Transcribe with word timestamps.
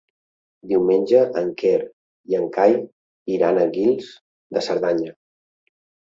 Diumenge 0.69 1.19
en 1.41 1.49
Quer 1.61 1.81
i 2.33 2.37
en 2.39 2.47
Cai 2.55 2.73
iran 3.33 3.59
a 3.59 3.67
Guils 3.75 4.09
de 4.57 4.65
Cerdanya. 4.69 5.13